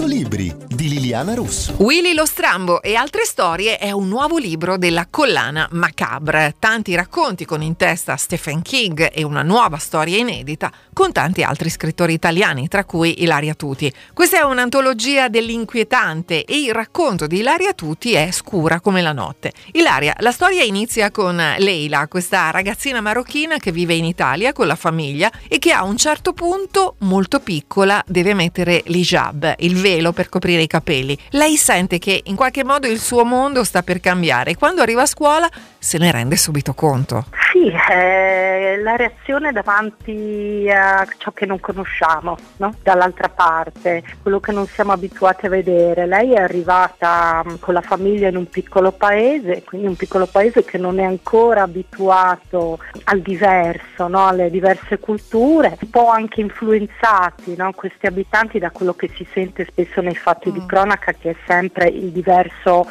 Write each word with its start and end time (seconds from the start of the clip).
100 0.00 0.06
libri 0.06 0.54
di 0.66 0.88
Liliana 0.88 1.34
Russo. 1.34 1.74
Willy 1.78 2.14
lo 2.14 2.24
Strambo 2.24 2.80
e 2.80 2.94
altre 2.94 3.26
storie 3.26 3.76
è 3.76 3.90
un 3.90 4.08
nuovo 4.08 4.38
libro 4.38 4.78
della 4.78 5.06
collana 5.10 5.68
Macabre. 5.72 6.54
Tanti 6.58 6.94
racconti 6.94 7.44
con 7.44 7.60
in 7.60 7.76
testa 7.76 8.16
Stephen 8.16 8.62
King 8.62 9.10
e 9.12 9.22
una 9.24 9.42
nuova 9.42 9.76
storia 9.76 10.16
inedita 10.16 10.72
con 10.94 11.12
tanti 11.12 11.42
altri 11.42 11.68
scrittori 11.68 12.14
italiani, 12.14 12.66
tra 12.68 12.84
cui 12.84 13.22
Ilaria 13.22 13.52
Tuti. 13.52 13.92
Questa 14.14 14.38
è 14.38 14.42
un'antologia 14.42 15.28
dell'inquietante 15.28 16.44
e 16.44 16.62
il 16.62 16.72
racconto 16.72 17.26
di 17.26 17.38
Ilaria 17.38 17.74
Tuti 17.74 18.14
è 18.14 18.30
scura 18.30 18.80
come 18.80 19.02
la 19.02 19.12
notte. 19.12 19.52
Ilaria, 19.72 20.14
la 20.20 20.32
storia 20.32 20.62
inizia 20.62 21.10
con 21.10 21.36
Leila, 21.58 22.08
questa 22.08 22.50
ragazzina 22.50 23.02
marocchina 23.02 23.58
che 23.58 23.70
vive 23.70 23.94
in 23.94 24.06
Italia 24.06 24.54
con 24.54 24.66
la 24.66 24.76
famiglia 24.76 25.30
e 25.46 25.58
che 25.58 25.72
a 25.72 25.84
un 25.84 25.98
certo 25.98 26.32
punto, 26.32 26.94
molto 27.00 27.40
piccola, 27.40 28.02
deve 28.06 28.32
mettere 28.32 28.82
l'hijab 28.86 29.56
il 29.58 29.74
velo 29.74 29.88
per 30.12 30.28
coprire 30.28 30.62
i 30.62 30.66
capelli. 30.66 31.18
Lei 31.30 31.56
sente 31.56 31.98
che 31.98 32.20
in 32.24 32.36
qualche 32.36 32.64
modo 32.64 32.86
il 32.86 33.00
suo 33.00 33.24
mondo 33.24 33.64
sta 33.64 33.82
per 33.82 34.00
cambiare 34.00 34.52
e 34.52 34.56
quando 34.56 34.82
arriva 34.82 35.02
a 35.02 35.06
scuola 35.06 35.48
se 35.78 35.98
ne 35.98 36.12
rende 36.12 36.36
subito 36.36 36.74
conto. 36.74 37.24
Sì, 37.50 37.72
eh, 37.90 38.78
la 38.80 38.96
reazione 38.96 39.50
davanti 39.50 40.70
a 40.72 41.06
ciò 41.16 41.32
che 41.32 41.46
non 41.46 41.58
conosciamo, 41.58 42.36
no? 42.58 42.74
dall'altra 42.82 43.28
parte, 43.28 44.04
quello 44.22 44.38
che 44.38 44.52
non 44.52 44.66
siamo 44.66 44.92
abituati 44.92 45.46
a 45.46 45.48
vedere. 45.48 46.06
Lei 46.06 46.34
è 46.34 46.40
arrivata 46.40 47.42
mm, 47.44 47.54
con 47.58 47.74
la 47.74 47.80
famiglia 47.80 48.28
in 48.28 48.36
un 48.36 48.48
piccolo 48.48 48.92
paese, 48.92 49.64
quindi 49.64 49.88
un 49.88 49.96
piccolo 49.96 50.26
paese 50.26 50.64
che 50.64 50.78
non 50.78 51.00
è 51.00 51.04
ancora 51.04 51.62
abituato 51.62 52.78
al 53.04 53.20
diverso, 53.20 54.06
no? 54.06 54.26
alle 54.26 54.50
diverse 54.50 54.98
culture, 54.98 55.76
un 55.80 55.90
po' 55.90 56.08
anche 56.08 56.40
influenzati 56.40 57.56
no? 57.56 57.72
questi 57.72 58.06
abitanti 58.06 58.58
da 58.58 58.70
quello 58.70 58.94
che 58.94 59.10
si 59.14 59.26
sente 59.32 59.66
spesso 59.68 59.79
nei 60.00 60.14
fatti 60.14 60.50
mm. 60.50 60.52
di 60.52 60.66
cronaca, 60.66 61.12
che 61.12 61.30
è 61.30 61.36
sempre 61.46 61.88
il 61.88 62.10
diverso 62.10 62.86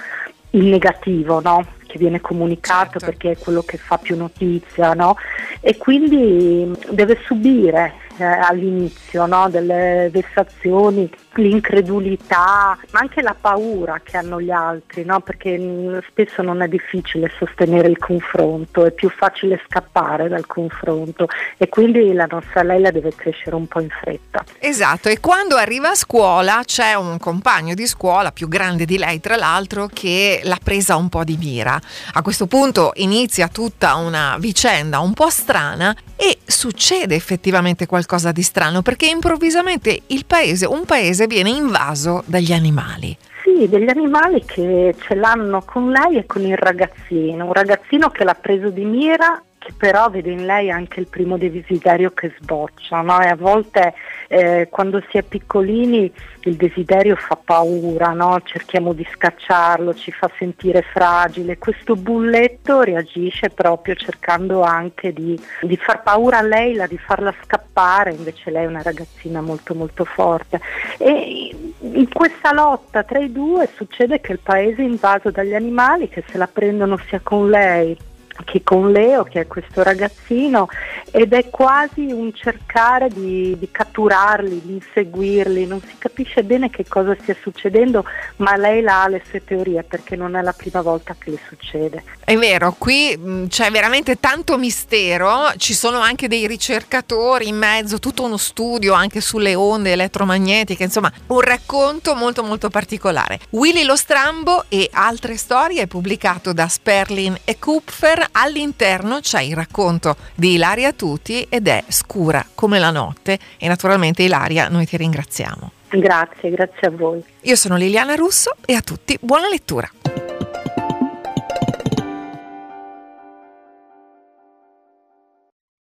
il 0.52 0.66
negativo, 0.66 1.42
no? 1.42 1.66
che 1.86 1.98
viene 1.98 2.22
comunicato 2.22 3.00
certo. 3.00 3.06
perché 3.06 3.32
è 3.32 3.38
quello 3.38 3.64
che 3.64 3.78
fa 3.78 3.98
più 3.98 4.16
notizia, 4.16 4.94
no? 4.94 5.16
e 5.60 5.78
quindi 5.78 6.72
deve 6.92 7.20
subire 7.26 7.94
eh, 8.20 8.26
all'inizio 8.26 9.26
no? 9.26 9.50
delle 9.50 10.10
vessazioni, 10.12 11.10
l'incredulità, 11.36 12.78
ma 12.92 13.00
anche 13.00 13.22
la 13.22 13.36
paura 13.40 14.02
che 14.04 14.18
hanno 14.18 14.42
gli 14.42 14.52
altri, 14.52 15.06
no? 15.06 15.22
perché 15.22 15.58
mm, 15.58 16.00
spesso 16.10 16.42
non 16.42 16.62
è 16.62 16.68
difficile 16.68 17.32
sostenere 17.38 17.88
il 17.88 17.98
confronto, 17.98 18.86
è 18.86 18.92
più 18.92 19.10
facile 19.10 19.62
scappare 19.66 20.28
dal 20.28 20.46
confronto 20.46 21.28
e 21.58 21.70
quindi 21.70 22.14
la 22.14 22.28
nostra 22.30 22.64
Leila 22.64 22.92
deve 22.92 23.16
crescere 23.16 23.56
un 23.56 23.68
po' 23.68 23.80
in 23.80 23.90
fretta. 23.90 24.44
Esatto, 24.60 25.10
e 25.10 25.20
quando 25.20 25.56
arriva 25.56 25.92
a 25.92 25.96
scuola 25.96 26.62
c'è 26.66 26.94
un 26.96 27.18
compagno 27.18 27.74
di 27.74 27.88
scuola 27.88 28.32
più 28.32 28.48
grande 28.48 28.86
di 28.86 28.98
lei, 28.98 29.20
tra 29.20 29.38
l'altro, 29.38 29.88
che 29.92 30.42
l'ha 30.44 30.60
presa 30.62 30.96
un 30.98 31.10
po' 31.10 31.24
di 31.24 31.38
mira. 31.38 31.80
A 32.14 32.22
questo 32.22 32.48
punto 32.48 32.92
inizia 32.96 33.48
tutta 33.48 33.96
una 33.96 34.36
vicenda 34.40 35.00
un 35.00 35.14
po' 35.14 35.30
strana 35.30 35.96
e 36.22 36.40
succede 36.46 37.16
effettivamente 37.16 37.86
qualcosa 37.86 38.34
di 38.34 38.42
strano 38.42 38.82
perché 38.82 39.08
improvvisamente 39.08 40.02
paese, 40.26 40.66
un 40.66 40.84
paese 40.84 41.28
viene 41.28 41.50
invaso 41.50 42.24
dagli 42.26 42.52
animali. 42.52 43.16
Sì, 43.42 43.70
degli 43.70 43.90
animali 43.90 44.44
che 44.44 44.94
ce 45.00 45.16
l'hanno 45.16 45.62
con 45.64 45.92
lei 45.92 46.18
e 46.18 46.26
con 46.26 46.46
il 46.46 46.58
ragazzino, 46.58 47.46
un 47.46 47.54
ragazzino 47.54 48.10
che 48.10 48.26
l'ha 48.26 48.34
preso 48.34 48.70
di 48.70 48.84
mira 48.84 49.42
che 49.60 49.74
però 49.78 50.10
vede 50.10 50.32
in 50.32 50.46
lei 50.46 50.72
anche 50.72 51.02
il 51.02 51.08
primo 51.08 51.38
desiderio 51.38 52.12
che 52.12 52.34
sboccia 52.40 53.02
no? 53.02 53.20
e 53.22 53.28
a 53.28 53.36
volte 53.36 53.94
eh, 54.30 54.68
quando 54.72 55.04
si 55.10 55.18
è 55.18 55.24
piccolini 55.24 56.12
il 56.44 56.56
desiderio 56.56 57.18
fa 57.18 57.36
paura, 57.36 58.14
no? 58.14 58.40
cerchiamo 58.46 58.94
di 58.94 59.06
scacciarlo, 59.12 59.94
ci 59.94 60.12
fa 60.12 60.32
sentire 60.38 60.82
fragile, 60.82 61.58
questo 61.58 61.96
bulletto 61.96 62.82
reagisce 62.82 63.50
proprio 63.50 63.96
cercando 63.96 64.62
anche 64.62 65.12
di, 65.12 65.38
di 65.62 65.76
far 65.76 66.02
paura 66.02 66.38
a 66.38 66.42
lei, 66.42 66.82
di 66.88 66.98
farla 66.98 67.34
scappare, 67.44 68.14
invece 68.14 68.52
lei 68.52 68.64
è 68.64 68.68
una 68.68 68.82
ragazzina 68.82 69.42
molto 69.42 69.76
molto 69.76 70.06
forte 70.06 70.62
e 70.98 71.54
in 71.82 72.08
questa 72.12 72.54
lotta 72.54 73.04
tra 73.04 73.20
i 73.20 73.32
due 73.32 73.70
succede 73.76 74.22
che 74.22 74.32
il 74.32 74.40
paese 74.42 74.82
è 74.82 74.86
invaso 74.86 75.32
dagli 75.32 75.54
animali 75.54 76.08
che 76.08 76.24
se 76.28 76.38
la 76.38 76.48
prendono 76.48 76.98
sia 76.98 77.20
con 77.22 77.50
lei 77.50 77.98
che 78.46 78.64
con 78.64 78.92
Leo, 78.92 79.24
che 79.24 79.42
è 79.42 79.48
questo 79.48 79.84
ragazzino, 79.84 80.68
ed 81.12 81.34
è 81.34 81.50
quasi 81.50 82.12
un 82.12 82.34
cercare 82.34 83.10
di, 83.10 83.56
di, 83.58 83.70
catturarli, 83.72 84.62
di 84.64 84.74
inseguirli, 84.74 85.66
non 85.66 85.82
si 85.82 85.96
capisce 85.98 86.44
bene 86.44 86.70
che 86.70 86.86
cosa 86.88 87.16
stia 87.20 87.36
succedendo, 87.42 88.06
ma 88.38 88.56
lei 88.56 88.86
ha 88.86 89.08
le 89.08 89.22
sue 89.28 89.44
teorie 89.44 89.84
perché 89.84 90.16
non 90.16 90.36
è 90.36 90.42
la 90.42 90.54
prima 90.54 90.82
volta 90.82 91.16
che 91.18 91.32
le 91.32 91.40
succede. 91.48 92.04
È 92.24 92.36
vero, 92.38 92.76
qui 92.78 93.18
mm, 93.18 93.48
c'è 93.48 93.72
veramente 93.72 94.20
tanto 94.20 94.58
mistero, 94.58 95.52
ci 95.58 95.74
sono 95.74 96.00
anche 96.00 96.28
dei 96.28 96.48
ricercatori 96.48 97.48
in 97.48 97.58
mezzo, 97.58 98.00
tutto 98.00 98.24
uno 98.24 98.38
studio 98.38 98.94
anche 98.94 99.22
sulle 99.22 99.56
onde 99.56 99.94
elettromagnetiche, 99.94 100.84
insomma 100.84 101.12
un 101.28 101.42
racconto 101.42 102.16
molto 102.16 102.44
molto 102.44 102.70
particolare. 102.70 103.40
Willy 103.52 103.84
lo 103.84 103.96
Strambo 103.96 104.66
e 104.70 104.90
altre 104.92 105.38
storie 105.38 105.84
è 105.84 105.88
pubblicato 105.88 106.54
da 106.54 106.68
Sperlin 106.68 107.38
e 107.44 107.58
Kupfer 107.58 108.28
all'interno 108.32 109.20
c'è 109.22 109.42
il 109.42 109.56
racconto 109.56 110.16
di 110.36 110.54
Ilaria 110.54 110.94
Tuti 111.00 111.48
ed 111.48 111.70
è 111.70 111.82
scura 111.88 112.46
come 112.54 112.78
la 112.78 112.92
notte 112.92 113.40
e 113.58 113.70
naturalmente 113.70 114.22
Ilaria 114.22 114.68
noi 114.68 114.86
ti 114.86 114.98
ringraziamo. 114.98 115.72
Grazie, 115.92 116.50
grazie 116.50 116.88
a 116.88 116.92
voi. 116.92 117.24
Io 117.44 117.56
sono 117.56 117.78
Liliana 117.78 118.16
Russo 118.16 118.52
e 118.66 118.74
a 118.74 118.82
tutti 118.82 119.18
buona 119.22 119.48
lettura. 119.48 119.90